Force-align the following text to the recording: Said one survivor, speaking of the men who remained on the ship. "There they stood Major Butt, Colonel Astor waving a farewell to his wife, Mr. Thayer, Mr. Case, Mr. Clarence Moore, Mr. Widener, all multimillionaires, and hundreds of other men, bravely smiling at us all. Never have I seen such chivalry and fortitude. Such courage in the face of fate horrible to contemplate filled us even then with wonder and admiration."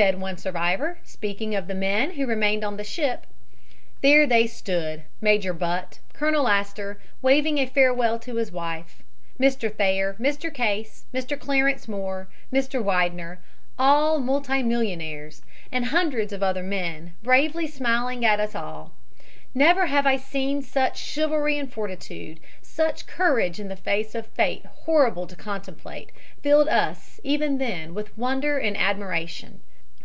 Said 0.00 0.18
one 0.20 0.38
survivor, 0.38 0.96
speaking 1.04 1.54
of 1.54 1.66
the 1.66 1.74
men 1.74 2.12
who 2.12 2.24
remained 2.24 2.64
on 2.64 2.78
the 2.78 2.84
ship. 2.84 3.26
"There 4.00 4.26
they 4.26 4.46
stood 4.46 5.02
Major 5.20 5.52
Butt, 5.52 5.98
Colonel 6.14 6.48
Astor 6.48 6.98
waving 7.20 7.58
a 7.58 7.66
farewell 7.66 8.18
to 8.20 8.36
his 8.36 8.50
wife, 8.50 9.02
Mr. 9.38 9.70
Thayer, 9.70 10.14
Mr. 10.18 10.54
Case, 10.54 11.04
Mr. 11.12 11.38
Clarence 11.38 11.86
Moore, 11.86 12.28
Mr. 12.50 12.82
Widener, 12.82 13.40
all 13.78 14.20
multimillionaires, 14.20 15.42
and 15.70 15.86
hundreds 15.86 16.32
of 16.32 16.42
other 16.42 16.62
men, 16.62 17.12
bravely 17.22 17.66
smiling 17.66 18.24
at 18.24 18.40
us 18.40 18.54
all. 18.54 18.92
Never 19.54 19.84
have 19.86 20.06
I 20.06 20.16
seen 20.16 20.62
such 20.62 20.96
chivalry 20.96 21.58
and 21.58 21.70
fortitude. 21.70 22.40
Such 22.62 23.06
courage 23.06 23.60
in 23.60 23.68
the 23.68 23.76
face 23.76 24.14
of 24.14 24.26
fate 24.28 24.64
horrible 24.64 25.26
to 25.26 25.36
contemplate 25.36 26.10
filled 26.40 26.68
us 26.68 27.20
even 27.22 27.58
then 27.58 27.92
with 27.92 28.16
wonder 28.16 28.56
and 28.56 28.78
admiration." 28.78 29.60